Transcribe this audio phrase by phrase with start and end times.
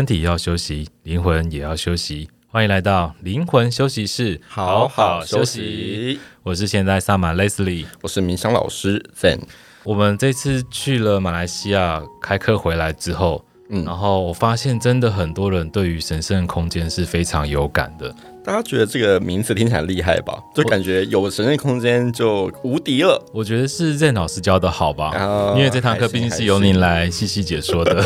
[0.00, 2.30] 身体要休息，灵魂也要休息。
[2.48, 6.18] 欢迎来到灵魂休息室，好好休息。
[6.42, 9.40] 我是现在萨满 Leslie，我是冥想老师 Zen。
[9.84, 18.14] 我们这次去了马来西亚开课回来之后，嗯，然后我发现真的很多人对于神圣空间是非常有感的。
[18.42, 20.32] 大家觉得这个名字听起来厉害吧？
[20.54, 23.22] 就感觉有神圣空间就无敌了。
[23.34, 25.12] 我觉得是 Zen 老师教的好吧？
[25.18, 28.02] 哦、因为这堂课毕竟是由您来细细解说的。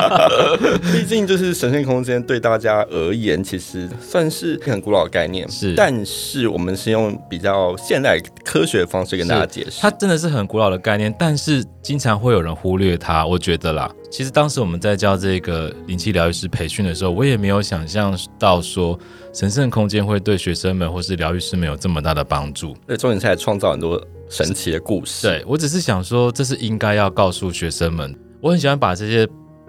[0.92, 5.48] 毕竟就是神圣空间对大家而言，其实算是很古老的概念。
[5.50, 9.80] 是，但是我们是用比较现代科学的方式跟大家解释。
[9.80, 13.26] 它真的是很古老的概念，但是经常会有人忽略它。
[13.26, 18.98] 我觉得啦，其实当时我们在教这个灵气疗愈师培训的时候，我也没有想象到说。
[19.32, 22.74] 神圣空间会对学生们或是疗愈师们有这么大的帮助？
[22.86, 25.26] 对，重点是来创造很多神奇的故事。
[25.26, 28.14] 对，我只是想说，这是应该要告诉学生们。
[28.40, 29.28] 我很喜欢把这些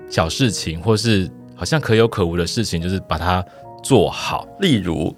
[0.10, 3.46] 小事情，或是好像可有可无的事情，就是把它
[3.84, 4.48] 做好。
[4.60, 5.16] 例如，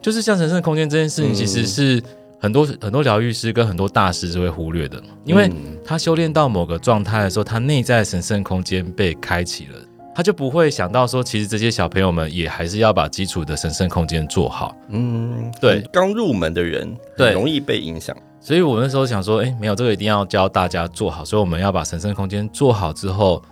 [0.00, 2.02] 就是像神圣空间这件事情，其实是
[2.40, 5.50] 很多、嗯、很多疗愈师跟很多大师是会忽略的，因为
[5.84, 9.78] 他修炼到某个状态的时候，他内在神圣空间被开启了。
[10.14, 14.76] 他就不会想到说，其实这些小朋友们也还是要把基础的神圣空间做好。
[14.88, 23.42] 嗯，对，刚入门的人对容易被影响，所以我那时候想说，哎，没有这个一定要教大家做好，所以我们要把神圣空间做好之后，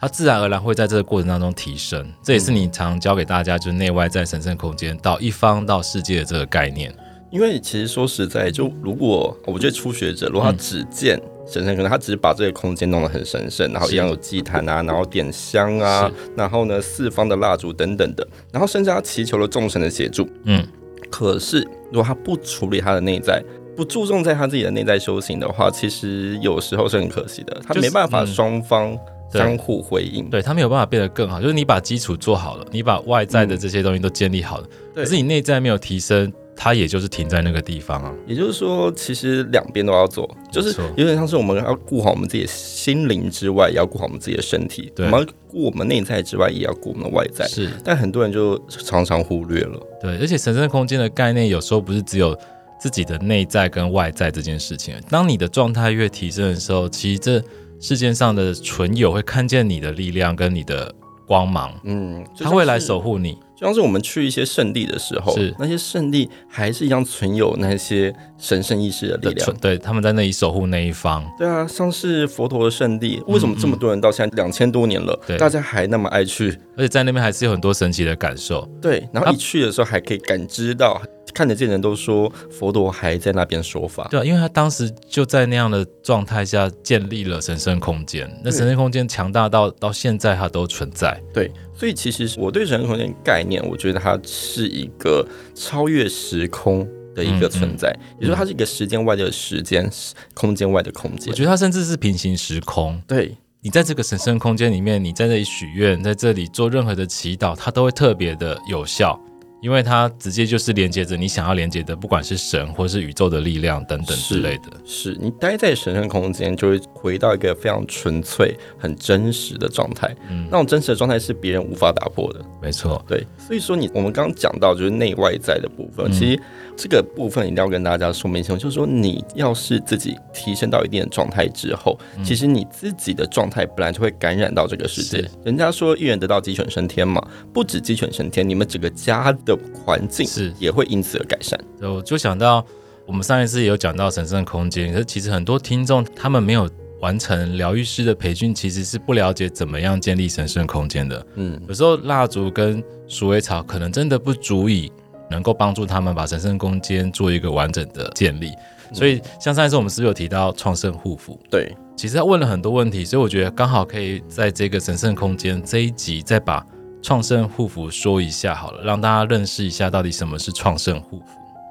[0.00, 2.04] 它自然而然会在这个过程当中提升。
[2.22, 6.92] 这也是你常教给大家，就是内外在神圣空间到一方到世界的这个概念。
[7.30, 11.16] 因为其实说实在，就如果我觉得初学者，如果他只见。
[11.16, 20.28] 嗯神圣可能他只是把这个空间弄得很神圣，然后一样有祭坛啊，然后点香啊，然后呢四方的蜡烛等等的，然后甚至他祈求了众神的协助。
[20.44, 20.62] 嗯，
[21.08, 23.42] 可是如果他不处理他的内在，
[23.74, 27.58] 不注重在他自己的内在修行的话，其实有时候是很可惜的。
[27.66, 28.94] 他没办法双方
[29.32, 31.40] 相互回应，对，对他没有办法变得更好。
[31.40, 36.30] 就是你把基础做好了，你把外在的这些东西都建立好了，嗯、可是你内在没有提升。
[36.60, 44.92] 它也就是停在那个地方啊，也就是说，其实两边都要做，就是有点像是我们要顾好我们自己的心灵之外，也要顾好我们自己的身体。
[44.92, 47.46] 对，我们要顾我们内在之外，也要顾我们的外在。
[47.46, 49.80] 是，但很多人就常常忽略了。
[50.02, 52.36] 对，而且神圣空间的概念有时候不是只有
[52.80, 54.96] 自己的内在跟外在这件事情。
[55.08, 57.40] 当你的状态越提升的时候，其实这
[57.80, 60.92] 世界上的存有会看见你的力量跟你的
[61.28, 61.72] 光芒。
[61.84, 63.38] 嗯，他会来守护你。
[63.54, 71.24] 就像是我们去一些圣地的时候，是那些圣地还是一样存有那些神圣意识的力量，对，他们在那里守护那一方。
[71.36, 76.56] 对啊，像是佛陀的圣地，为什么这么多人到现在两千多年了，嗯嗯，大家还那么爱去？
[76.76, 78.64] 而且在那边还是有很多神奇的感受。
[78.80, 81.02] 对，然后一去的时候还可以感知到。
[81.38, 91.16] 看得见人都说佛陀还在那边说法，对啊，因为他当时就在那样的状态下建立了神圣空间，那神圣空间强大到到现在它都存在。
[91.32, 96.84] 对，所以其实我对神圣空间概念，我觉得它是一个超越时空
[97.14, 99.92] 的一个存在，嗯嗯、也就是说它是一个时间外的时间，嗯、
[100.34, 101.30] 空间外的空间。
[101.30, 103.00] 我觉得它甚至是平行时空。
[103.06, 109.16] 对，你在这个神圣空间里面，你在这里许愿，在这里做任何的祈祷，它都会特别的有效。
[109.60, 114.64] 因为它直接就是连接着你想要连接的，不管是神或是宇宙的力量等等之类的。
[114.84, 120.14] 是，是你待在神圣空间，就会回到一个非常纯粹、很真实的状态。
[120.30, 122.40] 嗯，那种真实的状态是别人无法打破的。
[122.62, 123.26] 没错，对。
[123.36, 126.40] 所以说你，你我们刚刚讲到就是内外在的部分，嗯、其实
[126.76, 135.28] 这个部分一定要跟大家说明清楚，就是说你要是自己提升到一定的状态之后，嗯、其实你自己的状态本来就会感染到这个世界。
[135.44, 137.20] 人家说一人得道鸡犬升天嘛，
[137.52, 139.36] 不止鸡犬升天，你们整个家。
[139.48, 141.58] 的环境是也会因此而改善。
[141.80, 142.64] 我就想到，
[143.06, 146.68] 我们上一次也有讲到神圣空间，可是其实很多听众他们没有
[147.00, 151.26] 完成疗愈师的培训，其实是不了解怎么样建立神圣空间的。
[151.36, 154.92] 嗯，有时候蜡烛跟鼠尾草可能真的不足以
[155.30, 158.52] 能够帮助他们把神圣空间做一个完整的建立。
[158.92, 161.38] 所以，像上一次我们是不是有提到创生护肤？
[161.50, 166.64] 对，其实他问了很多问题，所以我觉得刚好可以在这个神圣空间这一集再把。
[167.02, 171.24] 创圣护肤说一下好了，让大家认识一下到底什么是创圣护肤。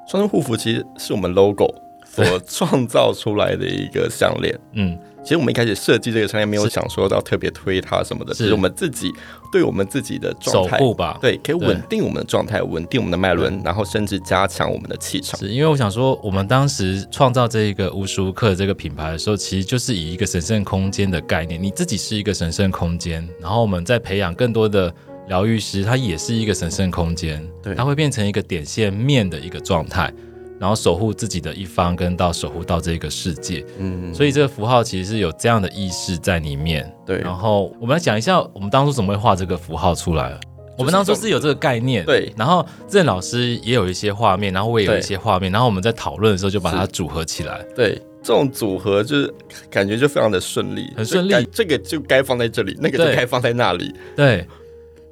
[0.09, 1.73] 创圣护肤其实是我们 logo
[2.05, 4.57] 所创造出来的一个项链。
[4.71, 9.11] 嗯，其实我们一开始设计这个项链没有想说要特别推它什么的，只，是我们自己
[9.51, 11.17] 对我们自己的状态吧。
[11.21, 15.37] 对，可以稳定我们的状态，稳定我们的脉轮，然后甚至加强我们的气场。
[15.37, 24.91] 是因为我想说，我们当时创造这一个无时无刻这个品牌的时候，其实就是以一个神圣空间的概念，你自己是一个神圣空间，然后我们在培养更多的。
[25.27, 30.13] 疗愈师，它也是一个神圣空间，对，它会变成一个点线面的一个状态。
[30.59, 33.63] 然后守护自己的一方，跟到守护到这个世界。
[33.77, 36.91] 嗯，所以这个符号其实是有这样的意识在里面。
[37.05, 40.35] 对，然后我们来讲一下，我们当初怎么会画这个符号出来。
[40.75, 47.63] 我们当初是有这个概念，对，然后任老师也有一些画面，然后我也有一些画面，然后我们在讨论的时候就把它组合起来。
[47.75, 49.31] 对，这种组合就是
[49.69, 51.47] 感觉就非常的顺利，很顺利。
[51.51, 53.93] 这个就该放在这里，那个就该放在那里。
[54.15, 54.43] 对。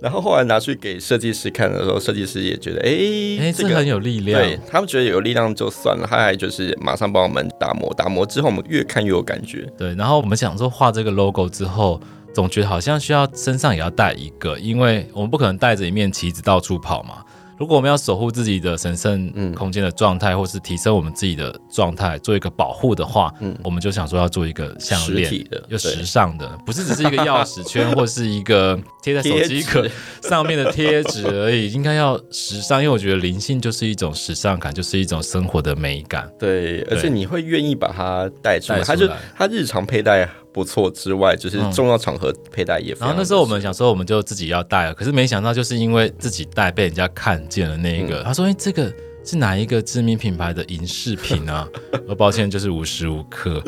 [0.05, 4.39] 然后后来拿去给设计师看的时候，设计师也觉得，哎，这个很有力量。
[4.39, 9.67] 对，他们觉得有力量就算了，他还就是马上帮我们打磨，打磨之后我们越看越有感觉。
[9.75, 11.99] 对，然后我们想说画这个 logo 之后。
[12.35, 17.23] 总觉得好像需要身上也要带一个，因为我们不可能带着一面旗子到处跑嘛。
[17.57, 25.31] 如果我们要守护自己的神圣空间的状态，嗯、或是提升我们自己的状态，做一个保护的话，嗯，我们就想说要做一个项链，
[25.69, 29.87] 又时尚的，不是只是一个钥匙圈 或是一个贴在手机壳
[30.23, 36.29] 上面的贴纸而已，应该要时尚，因为我觉得灵性就是一种时尚感，就是一种生活的美感。
[36.37, 40.29] 对，而且你会愿意把它带出来，它就它日常佩戴。
[40.55, 42.97] 不错之外，就是重要场合佩戴也、嗯。
[43.01, 48.89] 然后那时候我们想说，我们就自己要戴了，可是没想到就是因为自己戴被人家看见了那一个，嗯、他说：“哎、欸，这个
[49.25, 51.67] 是哪一个知名品牌的银饰品啊？”
[52.07, 53.61] 我抱歉，就是无时无刻。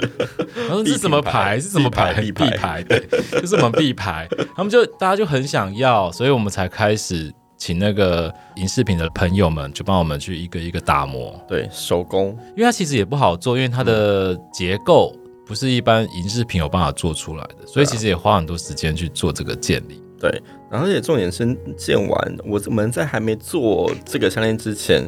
[0.69, 1.59] 他说：“是什么牌？
[1.59, 2.13] 是什么牌？
[2.13, 3.05] 币牌，牌，对，
[3.41, 4.25] 就是我们必牌。”
[4.55, 15.13] 他们就大家就很想要，所以我们才开始请那个银饰品的朋友们，就帮我们去一个一个打磨，对，手工，因为它其实也不好做，因为它的结构。
[15.47, 20.01] 不是一般银饰品有办法做出来的，所以其实也花很多时间去做这个建立。
[20.19, 20.29] 对，
[20.69, 25.07] 然后而且重点是建完，我们在还没做这个项链之前，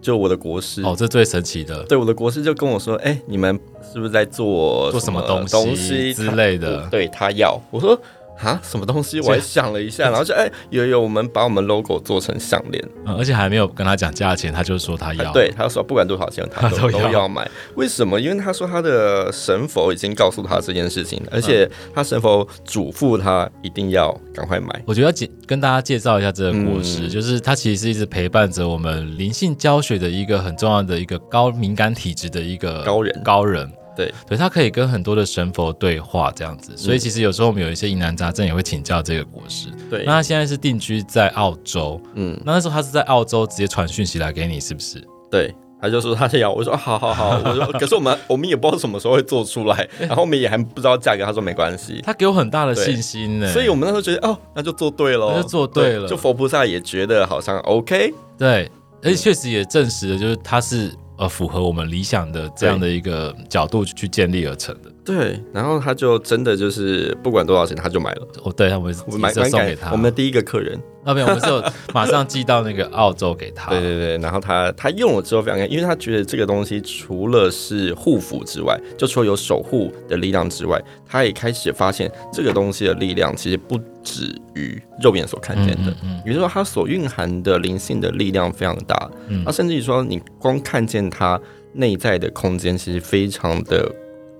[0.00, 3.58] 就我的国师哦，这最神奇的，对，我的国师就跟我说：“哎，你们
[3.92, 8.00] 是不是在做做什么东西东西之类的？”对，他要我说。
[8.38, 9.20] 啊，什么东西？
[9.20, 17.48] 我还想了一下，然后就哎，有有，我们把我们 logo 做成项链，嗯，而且还没有跟他讲价钱，他就说他要，对，他说不管多少钱，他都，要买。
[17.74, 18.20] 为什么？
[18.20, 24.82] 因为他说他的神佛已经告诉他这件事情，而且他神佛嘱咐他一定要赶快买。
[24.86, 33.70] 我觉得要介跟大家介绍一下这个故事，嗯，就是他其实是一直陪伴着我们灵性教学的一个很重要的一个高敏感体质的一个高人高人。
[33.96, 39.68] 对，对，他可以跟很多的神佛对话这样子，所以其实有时候我们有一些疑难杂症也会请教这个国师。
[39.90, 45.02] 对，那他现在是定居在澳洲，嗯，那那时候他是在澳洲直接传讯息来给你，是不是？
[45.30, 58.70] 对，他就说他要，我说好好好， 我说可是我们我们也不知道什么时候会做出来，然后我们也还不知道价格，他说没关系，他给我很大的信心呢，所以我们那时候觉得哦，那就做对了，那就做对了，就佛菩萨也觉得好像 OK，对，
[59.02, 60.92] 而且确实也证实了，就是他是。
[61.18, 64.92] 呃，符合我们理想的这样的一个角度去建立而成的。
[65.06, 68.26] 对，然后他就真的就是不管多少钱，他就买了。
[68.42, 70.76] 哦，对，他们我们送给他，我们的第一个客人。
[71.04, 71.62] 那边我们是有
[71.94, 73.70] 马上寄到那个澳洲给他。
[73.70, 85.92] 对对对，然后他他用了之后非常开心，因为他觉得这个东西除了是护符之外，就除了有守护的力量之外，他也开始发现这个东西的力量其实不止于肉眼所看见的。
[85.92, 89.08] 嗯，嗯，嗯，比如说它所蕴含的灵性的力量非常大。
[89.28, 91.40] 嗯，他甚至于说你光看见它
[91.74, 93.88] 内在的空间其实非常的。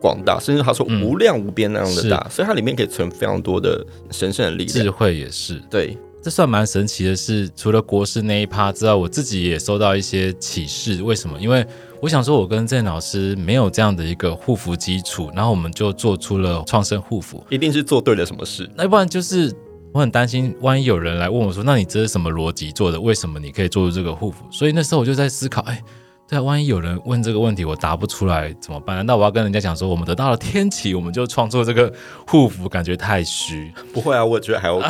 [0.00, 4.84] 广大，甚至他说无量无边那样的大，嗯、所以它里面可以存非常多的神圣的力量。
[4.84, 7.48] 智慧也是，对，这算蛮神奇的是。
[7.56, 11.02] 除了国师那一趴之外，我自己也收到一些启示。
[11.02, 11.40] 为什么？
[11.40, 11.66] 因为
[12.00, 18.68] 我想说，我跟郑老师没有这样的一个护肤基础，然后我们就做出了创生护肤，一定是做对了什么事。
[18.76, 19.52] 那不然就是
[19.92, 23.00] 我很担心，万一有人来问我说：“那你这是什么逻辑做的？
[23.00, 25.82] 为什么你可以做出这个护肤？”所以那时候我就在思考，哎。
[26.28, 28.96] 对啊，万一有人问这个问题，我答不出来怎么办？
[28.96, 31.92] 难道我要跟人家讲说，我们得到了天启，我们就创作这个
[32.26, 33.72] 护符，感觉太虚？
[33.92, 34.88] 不会啊，我觉得还 OK。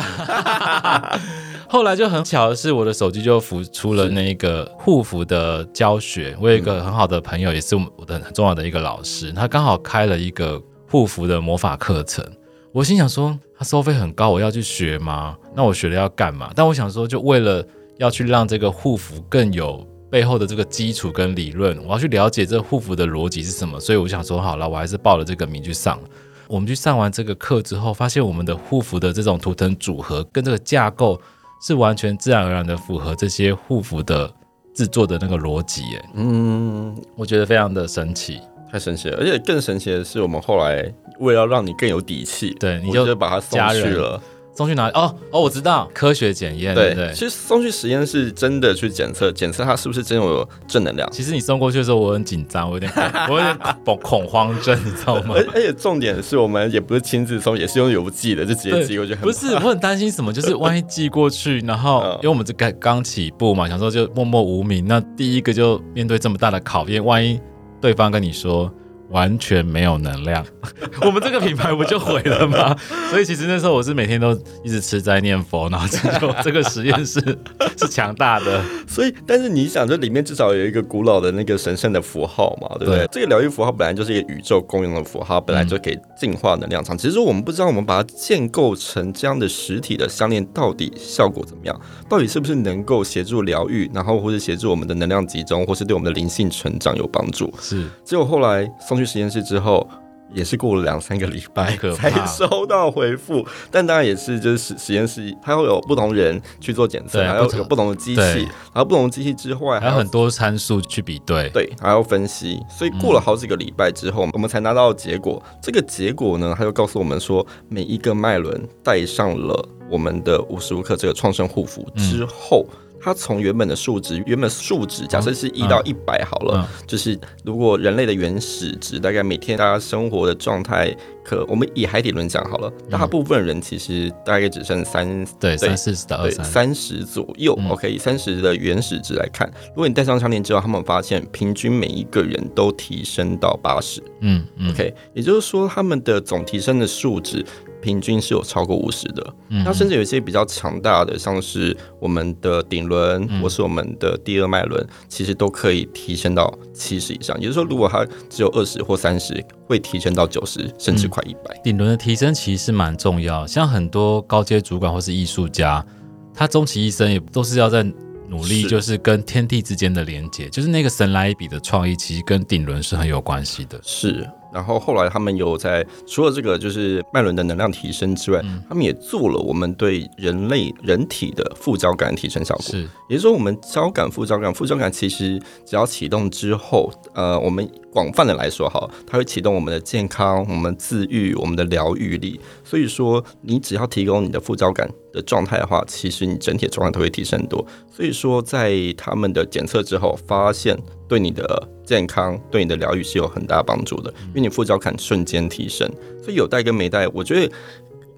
[1.69, 6.35] 后来就很巧的是，我的手机就浮出了那个护符的教学。
[6.41, 12.25] 我有一个很好的朋友，也是我的很重要的一个老师，他刚好开了一个护符的魔法课程。
[12.71, 15.37] 我心想说，他收费很高，我要去学吗？
[15.55, 16.51] 那我学了要干嘛？
[16.55, 17.63] 但我想说，就为了
[17.97, 19.85] 要去让这个护符更有。
[20.09, 25.99] 背后的这个基础跟理论，我要去了解这护符的逻辑是什么，所以我想说好了，我还是报了这个名去上。
[26.47, 31.19] 我们去上完这个课之后，发现我们的护符的这种图腾组合跟这个架构
[31.61, 34.33] 是完全自然而然的符合这些护符的
[34.73, 35.81] 制作的那个逻辑。
[35.97, 38.39] 哎，嗯，我觉得非常的神奇，
[38.71, 39.17] 太神奇了。
[39.17, 44.21] 而且更神奇的是，我们后来为了让你更有底气，对，你就，就把它送去了。
[44.57, 44.93] 送去哪里？
[44.95, 47.13] 哦哦，我知道，科学检验，对对。
[47.13, 51.07] 其实送去实验室真的去检测，检测它是不是真有正能量。
[51.11, 52.91] 其实你送过去的时候，我很紧张，我有点，
[53.29, 55.35] 我有点恐恐慌症，你知道吗？
[55.53, 59.13] 而且重点是我们也不是亲自送，也是用邮寄的，就直接寄过去。
[59.13, 67.39] 不是，我很担心什么，就是万一寄过去，然后 因为我们这刚刚起步嘛，想说就默默无名，那第一个就面对这么大的考验，万一
[67.79, 68.73] 对方跟你说。
[69.09, 70.45] 完全没有能量，
[71.01, 72.75] 我们这个品牌不就毁了吗？
[73.09, 74.33] 所以其实那时候我是每天都
[74.63, 77.19] 一直吃斋念佛，然后这就这个实验室
[77.77, 78.61] 是强大的。
[78.87, 83.05] 所以，但是你想，这里面至少有一个古老的那个神圣的符号嘛，对不对？
[83.05, 86.97] 对，这个疗愈符号本来就是一个宇宙共用的符号，本来就可以净化能量场。
[86.97, 91.79] 其实我们不知道，我们把它建构成这样的实体的项链，到底效果怎么样？
[92.09, 97.53] 到底是不是能够协助疗愈，然后或者协助我们的能量集中，或是对我们的灵性成长有帮助？
[97.61, 97.85] 是。
[98.03, 99.87] 结果后来送去实验室之后，
[100.33, 103.45] 也是过了两三个礼拜才收到回复。
[103.69, 112.59] 但当然也是，就是实实验室它会有不同人去做检测，还有有不同的机器，然后不同的机器之外还，还有很多参数去比对，对，还要分析。
[112.69, 115.41] 所以过了好几个礼拜之后，嗯、我们才拿到结果。
[115.61, 122.65] 这个结果呢，它就告诉我们说，每一个脉轮带上了我们的无时无刻这个创生护符之后。
[122.71, 130.95] 嗯它从原本的数值，原本数值假设是一到一百好了，嗯嗯、就是如果人类的原始值，大概每天大家生活的状态，
[131.27, 137.53] 可我们以海底轮讲好了，大部分人其实大概只剩三对三四十到二三十左右。
[137.59, 144.01] 嗯、OK，以三十的原始值来看，如果你戴上项链之后，他们发现平均每一个人都提升到八十。
[144.21, 147.45] 嗯，OK，也就是说他们的总提升的数值。
[147.79, 157.39] 平均是有超过五十的，嗯、那甚至有一些比较强大的，像是我们的顶轮、嗯、或是我们的第二脉轮，其实都可以提升到七十以上。
[157.39, 161.55] 也就是说，如果它只有二十或三十，会提升到九十，甚至快一百。
[161.63, 165.85] 顶轮的提升其实是蛮重要，像很多高阶主管或是艺术家，
[166.33, 167.83] 他终其一生也都是要在
[168.27, 173.79] 努力，就是跟天地之间的连接，是就是那个神来一笔的创意，其实跟顶轮是很有关系的。
[173.83, 174.27] 是。
[174.57, 182.63] 然后后来他们有在除了这个就是脉轮的能量提升之外，嗯、他们也做了我们对人类人体的副交感提升效果。
[182.63, 192.39] 是，也就是说我们交感副交感副交感其实只要启动之后，呃，我们广泛的来说哈，它会启动我们的健康、我们自愈、我们的疗愈力。
[192.63, 197.65] 所以说，你只要提供你的副交感的状态的话，其实你整体的状态都会提升很多。
[197.91, 205.89] 所以说，在他们的检测之后，发现对你的健康对你的疗愈是有很大帮助的，因为你副交感瞬间提升，
[206.23, 207.51] 所以有带跟没带，我觉得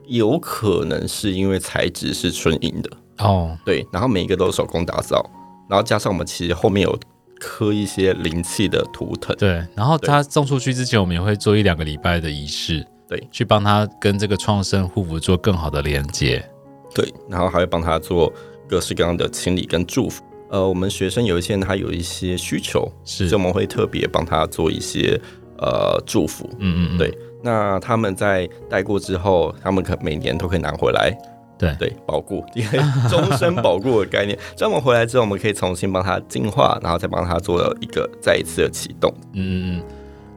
[0.06, 2.90] 有可能是因为材质是纯银的
[3.20, 5.24] 哦，对，然后每一个都是手工打造，
[5.70, 7.00] 然后加上我们其实后面有
[7.40, 16.44] 刻一些灵气的图腾，对，然后他送出去之前，我们也会做一两个礼拜的仪式，对，去帮他跟这个创生护符做更好的连接，
[16.94, 18.32] 对，然后还会帮他做
[18.68, 20.24] 各式各样的清理跟祝福。
[20.50, 25.20] 呃，我们学生有一些人他有一些需求，是，所以我们会特别帮他做一些
[25.60, 27.16] 呃祝福，嗯嗯，嗯对。
[27.44, 31.16] 那他们在带过之后，他们可每年都可以拿回来，
[31.58, 34.36] 对对，保固，因为终身保固的概念。
[34.56, 39.14] 这样我们回来之后，我们可以重新帮他净化，然后再帮他做一个再一次的启动。
[39.34, 39.84] 嗯嗯嗯。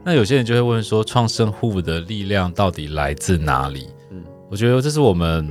[0.05, 3.89] 那有些人就会问说，创生护的力量到底来自哪里？
[4.11, 5.49] 嗯，我觉得这是我们。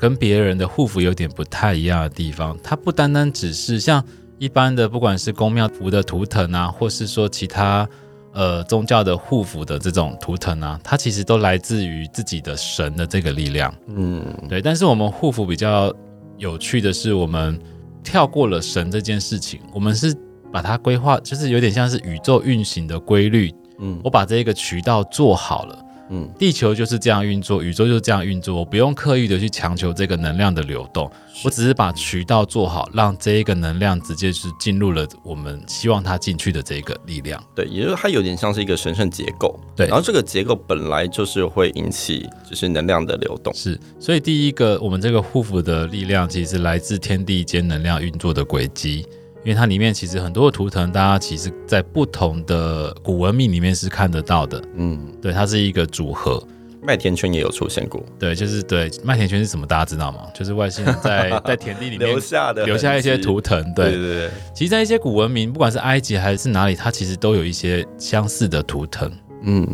[0.00, 4.02] 跟别人的护符有点不太一样的地方，它不单单只是像
[4.38, 7.86] 一般的，不管是宫庙符的图腾啊，或是说其他
[8.32, 13.74] 呃宗教的护符的这种图腾啊，它其实都来自于自己的神的这个力量。
[13.88, 14.62] 嗯，对。
[14.62, 15.94] 但是我们护符比较
[16.38, 17.60] 有趣的是，我们
[18.02, 20.16] 跳过了神这件事情，我们是
[20.50, 23.52] 把它规划，就是有点像是宇宙运行的规律。
[23.78, 25.78] 嗯，我把这个渠道做好了。
[26.10, 31.10] 嗯，地球就是这样运作，宇宙就是这样运作，我不用刻意的去强求这个能量的流动，
[31.44, 37.40] 我只是把渠道做好，让这一个能量直接是进入了我们希望它进去的这个力量。
[37.54, 39.58] 对，也就是它有点像是一个神圣结构。
[39.76, 43.54] 对，然后这个结构本来就是会引起就是能量的流动。
[43.54, 49.06] 是，所以第一个，我们这个护符的力量其实来自天地间能量运作的轨迹。
[49.44, 54.62] 因为它里面其实很多的图腾，大家其实在不同的古文明里面是看得到的。
[54.74, 56.42] 嗯，对，它是一个组合。
[56.82, 58.02] 麦田圈也有出现过。
[58.18, 59.66] 对，就是对麦田圈是什么？
[59.66, 60.20] 大家知道吗？
[60.34, 63.62] 就是外星人在 在田地里面留下的，留下一些图腾。
[63.74, 64.30] 对，对对对。
[64.54, 69.12] 其实，在一些古文明，不管是埃及还是哪里，它其实都有一些相似的图腾。
[69.42, 69.66] 嗯。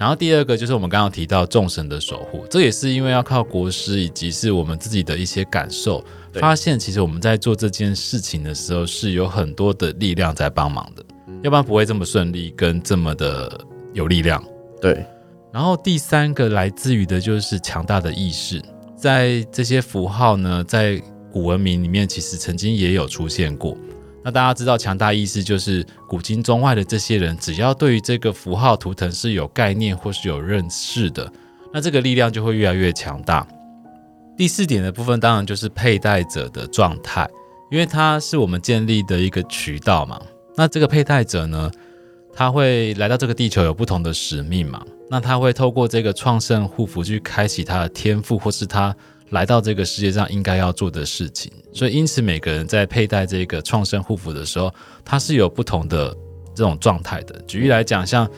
[0.00, 6.02] 然后第二个就是我们刚刚提到众神的守护，这也是因为要靠国师以及是我们自己的一些感受，
[6.32, 13.60] 发现其实我们在做这件事情的时候是有很多的力量在帮忙的，嗯、要不然不会这么顺利跟这么的
[13.92, 14.42] 有力量。
[14.80, 15.04] 对。
[15.52, 18.62] 然后第三个来自于的就是强大的意识，
[18.96, 20.98] 在这些符号呢，在
[21.30, 23.76] 古文明里面其实曾经也有出现过。
[24.22, 31.32] 那大家知道，强大意识就是古今中外的这些人，只要对于这个符号图腾是有概念或是有认识的，
[31.72, 33.46] 那这个力量就会越来越强大。
[34.36, 37.28] 第四点的部分，当然就是佩戴者的状态，
[37.70, 40.20] 因为它是我们建立的一个渠道嘛。
[40.54, 41.70] 那这个佩戴者呢，
[42.34, 44.84] 他会来到这个地球有不同的使命嘛？
[45.08, 48.94] 那他会透过这个创圣护符去开启他的天赋，或是他。
[49.30, 54.72] 来到这个世界上应该要做的事情，所以因此每个人在佩戴这个创生护符的时候，
[55.04, 56.14] 他是有不同的
[56.54, 57.40] 这种状态的。
[57.46, 58.28] 举例来讲，像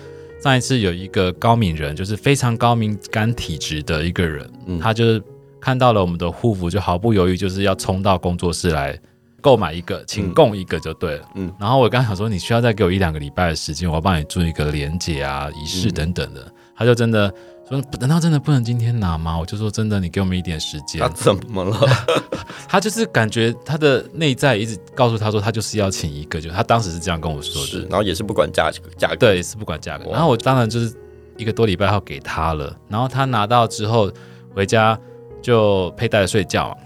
[0.43, 5.23] 上一次有一个高敏人，就是非常高敏感体质的一个人，嗯、他就是
[5.61, 8.99] 看到了我们的护符，就毫不犹豫就是要冲到工作室来
[9.41, 11.29] 购买一个，请供一个就对了。
[11.37, 17.33] 嗯，然后我刚想说，你需要再给我一两个礼拜的时间，我要帮你做一个连接啊、仪式等等的，他就真的。
[17.69, 19.39] 说难道真的不能今天拿吗？
[19.39, 21.01] 我就说真的，你给我们一点时间。
[21.01, 21.79] 他怎么了？
[22.69, 27.87] 他就是感觉他的内在一直告诉他说，他就是要请一个，就他当时是这样跟我说的。
[27.89, 30.11] 然后也是不管价价格，对，是不管价格。
[30.11, 30.95] 然后我当然就是
[31.39, 32.77] 一个多礼拜后给他了。
[32.89, 34.11] 然后他拿到之后
[34.55, 34.99] 回家
[35.41, 36.77] 就佩戴了睡觉。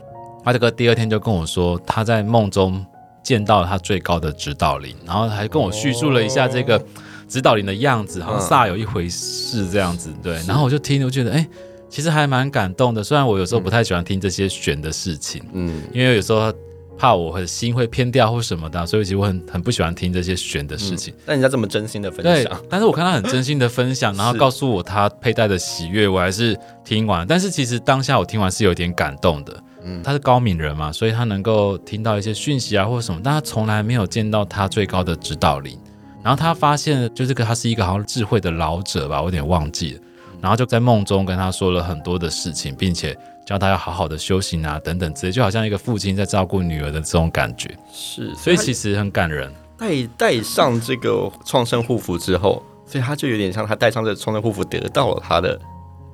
[0.44, 2.84] 他这个第二天就跟我说，他在梦中
[3.24, 6.80] 见到了他最高的指导灵，然后还跟我叙述了一下这个。
[7.28, 10.34] 指导灵的样子好像煞有一回事这样子，对。
[10.46, 11.48] 然后我就听，我觉得哎、欸，
[11.88, 13.02] 其实还蛮感动的。
[13.02, 16.52] 虽然我有时候不太喜欢听这些玄的事情，嗯，因为有时候
[16.98, 21.12] 怕我的心会偏掉或什么的，所以其实我很很不喜欢听这些玄的事情。
[21.26, 27.26] 但人家这么真心的分享，但是我看他很真心的分享，然后告诉我他佩戴的喜悦，我还是听完。
[27.26, 29.62] 但是其实当下我听完是有点感动的。
[29.84, 35.78] 嗯，他是高敏人嘛，所以他能够听到一些讯息啊或者什么，但他从来没有见到他最高的指导灵。
[36.26, 40.00] 然后他发现，就这个他是一个好像智慧的老者吧，我有点忘记了。
[40.40, 43.16] 然后就在梦中跟他说了很多的事情，并且
[43.46, 47.70] 教他要好好的修行啊，等等之类，就好像一个父亲在照顾女儿的这种感觉。
[47.92, 49.48] 是，所以其实很感人。
[49.78, 55.56] 戴戴上这个创生护符之后，所以他就有点像他戴上这个创生护符，得到了他的。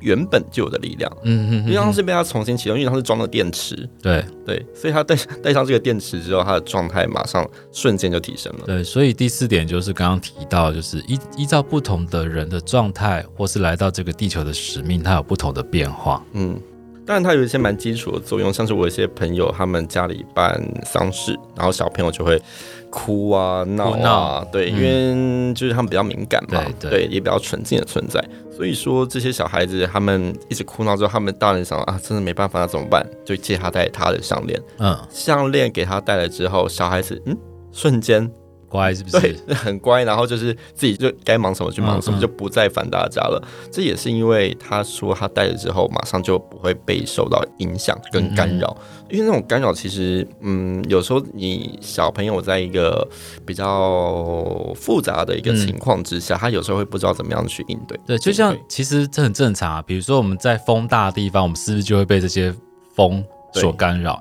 [0.02, 4.24] 原本就有的力量，嗯嗯，因为它是被它重新启动，因为它是装了电池，对。
[4.44, 8.64] 对，所以它带带上这个电池之后，它的状态马上瞬间就提升了。
[8.66, 16.24] 对，所以第四点就是刚刚提到，就是依依照不同的人的状态，或是来到这个地球的使命，它有不同的变化。
[16.32, 16.60] 嗯，
[17.06, 22.40] 当然它有一些蛮基础的作用，像是我一些朋友他们家里办丧事，然后小朋友就会。
[22.94, 28.22] 哭啊闹啊，对，嗯、因为就是他们比较敏感嘛，对，也比较纯净的存在。
[28.54, 33.02] 所以说这些小孩子他们一直哭闹之后，他们大人想啊，真的没办法，那怎么办？
[33.24, 37.34] 就借他戴他的项链，嗯，项链给他戴了之后，小孩子嗯，
[37.72, 38.30] 瞬间。
[38.72, 39.20] 乖是不是？
[39.20, 43.40] 对， 很乖，然后就是自己就该忙什么去忙什么，嗯嗯，就不再烦大家了。
[43.70, 48.74] 这也是因为他说他戴了之后，马上就不会被受到影响跟干扰。
[49.10, 53.06] 因为那种干扰其实，嗯，有时候你小朋友在一个
[53.44, 57.98] 比较复杂的一个情况之下，嗯、他有时候会不知道怎么样去应对。
[58.06, 59.82] 对，就像其实这很正常啊。
[59.82, 62.54] 比如说我们在风大的地方，我们是不是就会被这些
[62.94, 64.18] 风所干扰？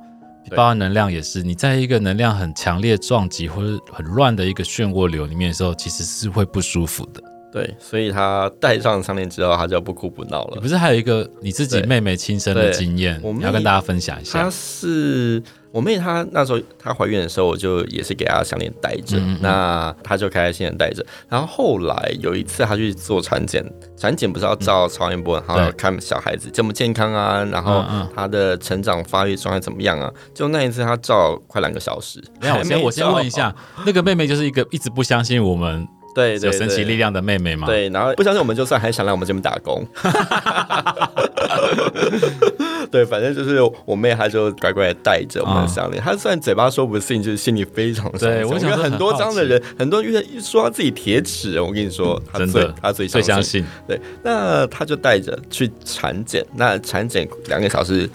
[0.55, 7.21] 包含能量也是，你在一个能量很强烈撞击或者很乱的一个漩涡流里面的时候，其实是会不舒服的。
[7.51, 10.61] 对，所以他戴上项链之后，他就不哭不闹了。
[10.61, 14.43] 不是还有一个你自己妹妹亲身的经验，我们要跟大家分享一下。
[14.43, 15.41] 她是。
[15.71, 21.05] 我妹她那时候她怀孕的时候，我就也是给她项链戴着，嗯嗯，那她就开开心心戴着。
[21.29, 23.63] 然后后来有一次她去做产检，
[23.95, 27.83] 产检不是要照超音波，然后看小孩子健不健康啊，然后
[28.15, 30.11] 她的成长发育状态怎么样啊？
[30.33, 32.21] 就那一次她照快两个小时。
[32.41, 33.53] 没我先我先问一下，
[33.85, 35.87] 那个妹妹就是一个一直不相信我们。
[36.13, 37.65] 对，对，对，有神奇力量的妹妹嘛？
[37.65, 39.87] 对，然后不相信我们就算，还想来我们这边打工。
[42.89, 46.01] 对，反正就是我妹，她就乖乖的戴着我们的项链。
[46.01, 48.29] 她虽然嘴巴说不信，就是心里非常相信。
[48.29, 51.59] 对，我想很多这样的人，很多人说他自己铁齿。
[51.59, 53.63] 我跟你说，她最她最最相信。
[53.87, 56.45] 对，那她就带着去产检。
[56.55, 58.09] 那产检两个小时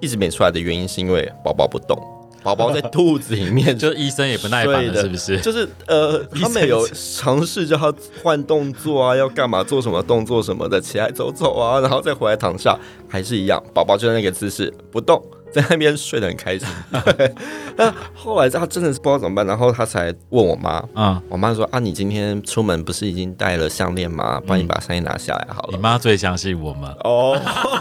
[0.00, 1.96] 一直没出来的原因，是因为宝宝不动。
[2.54, 5.38] 宝宝在肚子里面， 就医生也不耐烦了，是不是？
[5.40, 15.22] 就是呃，他们有尝试叫他换动作啊，要干嘛做什么动作什么的，起来走走啊，然后再回来躺下，还是一样，宝宝就在那个姿势不动。
[15.52, 16.66] 在那边睡得很开心。
[17.76, 20.82] 那后来他真的是不知道怎么办，然后他才问我妈。
[20.94, 24.40] 嗯，我妈说啊，你今天出门不是已经戴了项链吗？
[24.46, 25.68] 帮你把项链拿下来好了。
[25.72, 27.38] 你妈最相信我们哦，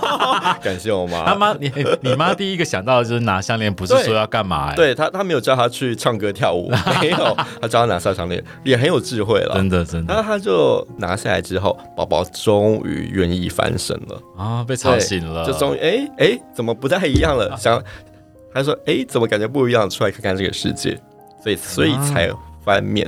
[0.62, 1.26] 感谢我妈。
[1.26, 4.74] 他妈，你你妈第一个想到的就是拿项链，不是说要干嘛？
[4.76, 9.56] 对他，他没有叫他去唱歌跳舞， 没有，他叫他拿下项链，也很有智慧了。
[9.56, 10.14] 真的，真的。
[10.14, 17.57] 然后他就拿下来之后，宝宝终于愿意翻身了啊，被吵醒了，就终于哎哎，怎么不太一样了？
[17.58, 17.84] 想。
[18.54, 19.88] 他说：“哎，怎么感觉不一样？
[19.88, 21.00] 出来看看这个世界，
[21.44, 22.28] 所以所以才
[22.64, 23.08] 翻面，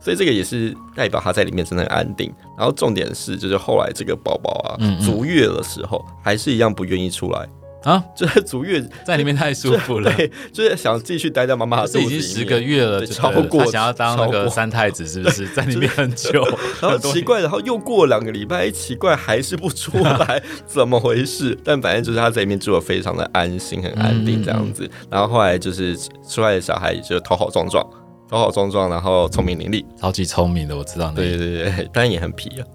[0.00, 2.32] 所以这个也是代表他在里面真的很安定。
[2.56, 7.46] 然后重点是，就是后来这个宝宝啊，足月的时候，还是一样不愿意出来。”
[7.88, 12.18] 啊，就是足月 在里面太舒服了，对，就是想继续待在妈妈的肚子里面。
[12.18, 16.44] 已经十个月了，超过想要当那个三太子，是不是 在里面很久？
[16.82, 21.58] 然后奇怪，然后又过两个礼拜，奇怪还是不出来， 怎么回事？
[21.64, 24.84] 但反正就是他在里面住的非常的安心，很安定这样子。
[24.84, 25.96] 嗯、然后后来就是
[26.28, 27.82] 出来的小孩，就头好壮壮，
[28.28, 31.10] 头好壮壮，然后聪明伶俐，超级聪明的，我知道。
[31.12, 32.66] 对对对，但也很皮啊。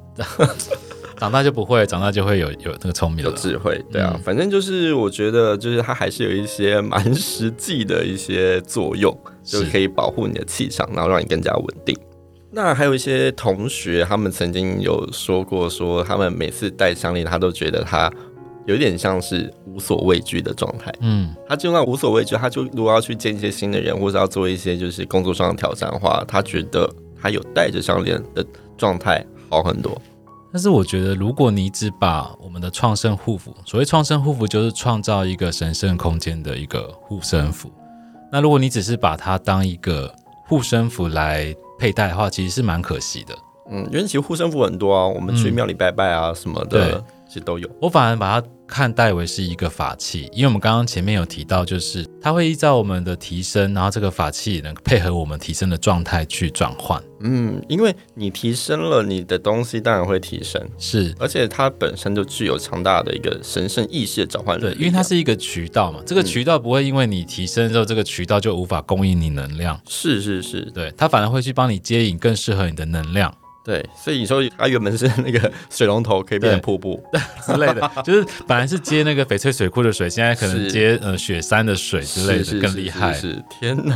[1.24, 11.98] 长大就不会，长大就会有有那个聪明的智慧，对啊，嗯、反正就是我觉得，就是它还是有一些蛮实际的一些作用，就是可以保护你的气场，然后让你更加稳定。
[12.52, 18.12] 那还有一些同学，他们曾经有说过，说他们每次戴项链，他都觉得他
[18.66, 20.94] 有点像是无所畏惧的状态。
[21.00, 28.46] 嗯，他就那无所畏惧，他就如果要去见一些新的人，或者要做一些就是工作上的挑战的话，他觉得他有戴着项链的
[28.78, 29.98] 状态好很多。
[30.54, 37.72] 但是我觉得，如果你只把我们的创圣护符，所谓创圣护符就是创造一个神圣空间的一个护身符。
[38.32, 40.14] 那如果你只是把它当一个
[40.46, 43.36] 护身符来佩戴的话，其实是蛮可惜的。
[43.72, 47.04] 嗯，因为其实护身符很多啊，我们去庙里拜拜啊什么的。
[47.40, 47.44] 嗯，对。
[47.44, 57.02] 都有，我反而把它看待为是一个法器，因为我们刚刚前面有提到，就是它会依照我们的提升，然后这个法器能配合我们提升的状态去转换。
[57.20, 64.62] 嗯，因为你提升了，你的东西当然会提升，是，而且它本身就具有强大的一个神圣意识的转换力。
[64.62, 69.80] 对，因为它是一个渠道嘛，这个渠道不会因为你提升之后，这个渠道就无法供应你能量。
[69.88, 73.34] 是是是，对，它反而会去帮你接引更适合你的能量。
[73.64, 77.02] 对，所以你说它原本是那个 水龙头，可以变成瀑布
[77.46, 83.14] 之类的， 就是本来是接那个翡翠水库的水，现在可能接呃雪山的水之类的，更厉害。
[83.14, 83.96] 是天哪！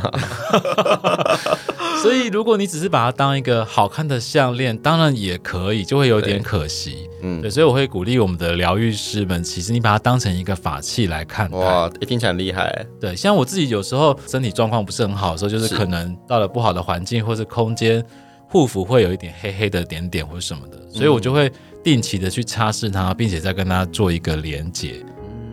[2.01, 7.09] 所以如果你只是把它当一个好看的项链，当然也可以，就会有点可惜。
[7.21, 11.57] 嗯，对，所以我会鼓励我们的疗愈师们，其实你把它当成一个法器来看待。
[11.57, 12.85] 哇，听起来很厉害。
[13.01, 18.05] 对，像我自己有时候身体状况不是很好的时候，就是可能到了不好的环境或是空间。
[18.49, 21.51] 护肤会有一点黑黑的点点或者什么的，所以我就会
[21.83, 25.03] 定期的去擦拭它，并且再跟它做一个连接。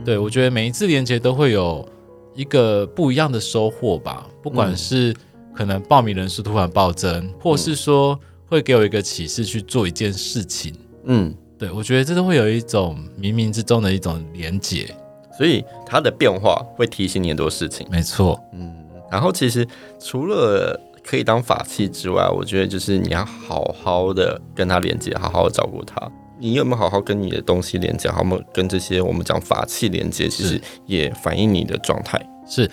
[0.04, 1.86] 对，我觉得每一次连接都会有
[2.34, 5.14] 一个不一样的收获吧，不管是
[5.54, 10.74] 可能报名人数突然暴增，或是说会给我一个启示去做一件事情。
[11.04, 14.94] 嗯，对，我觉得这都会有一种冥冥之中的一种连接，
[15.36, 17.86] 所以它的变化会提醒你很多事情。
[17.90, 18.72] 没错，嗯，
[19.10, 19.66] 然后其实
[19.98, 26.10] 除了可以当法器之外，我觉得就是你要好好的跟它连接，好好的照顾它。
[26.40, 28.10] 你有没有好好跟你的东西连接？
[28.10, 30.28] 好没有跟这些我们讲法器连接？
[30.28, 32.20] 其实也反映你的状态。
[32.46, 32.68] 是，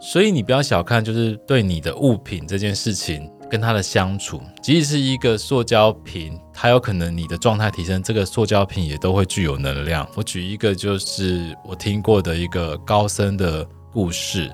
[0.00, 10.06] 所以你不要小看，就是对你的物品这件事情跟它的相处，即使是一个塑胶瓶，它有可能你的状态提升，这个塑胶瓶也都会具有能量。
[10.14, 14.50] 我举一个，就是我听过的一个高僧的故事。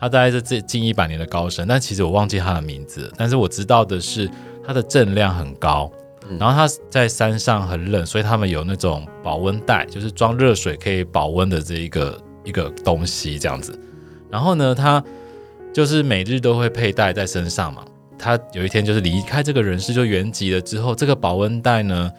[0.00, 3.12] 他大概是这近一百年的高僧，但其实我忘记他的名字。
[3.18, 4.30] 但是我知道的是，
[4.66, 5.92] 他的正量很高。
[6.38, 13.78] 然后他在山上很冷，所以他们有那种保温袋，就是装热水可以保温的这一个一个东西这样子。
[14.30, 15.04] 然后呢，他
[15.72, 17.84] 就是每日都会佩戴在身上嘛。
[18.16, 22.10] 他有一天就是离开这个人世就原籍了之后，这个保温袋呢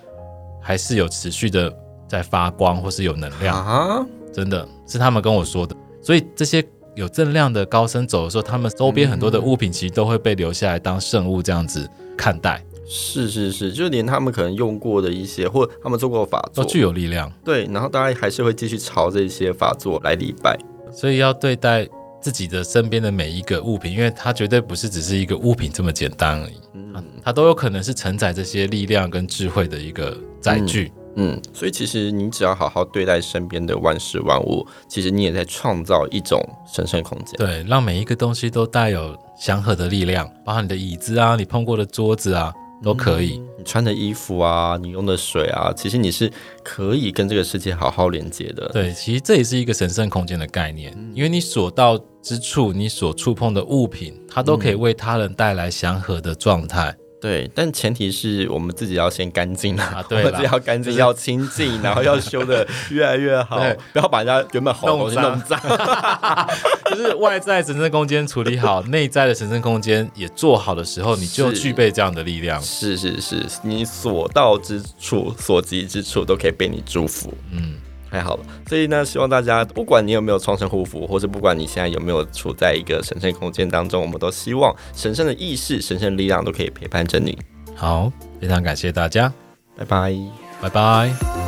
[0.62, 1.74] 还是有持续的
[2.08, 5.76] 在发光或是有能量啊，真的是他们跟我说的。
[6.02, 6.64] 所以这些。
[6.96, 12.64] 有正量的高僧走的时候，他们周边很多的物品其实都会被留下来当圣物这样子看待。
[12.86, 17.32] 是是是，就连他们可能用过的一些，或他们做过法作，都具有力量。
[17.46, 20.60] 对，然后大家还是会继续朝这些法作来礼拜。
[20.92, 21.88] 所以要对待
[22.20, 26.56] 自己的身边的每一个物品，因为它绝对不是只是一个物品这么简单而已。
[26.74, 30.92] 嗯，它都有可能是承载这些力量跟智慧的一个载具。
[30.94, 37.36] 嗯嗯，所以其实你只要好好对待身边的万事万物，其实你也在创造一种神圣空间。
[37.38, 43.38] 对，让每一个东西都带有祥和的力量，包括你的椅子啊，你碰过的桌子啊，都可以。
[43.38, 46.32] 嗯、你穿的衣服啊，你用的水啊，其实你是
[46.64, 48.70] 可以跟这个世界好好连接的。
[48.70, 56.96] 对，其实这也是一个神圣空间的概念，嗯、因为你所到之处，你所触碰的物品，它都可以为他人带来祥和的状态。
[57.22, 65.60] 对，但前提是我们自己要先干净啊，对， 我们自己要干净，要清净，然后要修的越来越好，对不要把人家原本好的东西弄脏。
[66.90, 72.62] 就是外在神圣空间处理好，内在的神圣空间也做好的时候，你就具备这样的力量。
[72.62, 77.32] 是是是，是，你所到之处、所及之处都可以被你祝福。
[77.52, 77.76] 嗯。
[78.12, 87.38] 太好了，所以呢，希望大家不管你有没有创生护符，或者不管你现在有没有处在一个神圣空间当中，我们都希望神圣的意识、神圣力量都可以陪伴着你。
[87.74, 89.32] 好，非常感谢大家，
[89.78, 90.14] 拜拜，
[90.62, 91.41] 拜拜。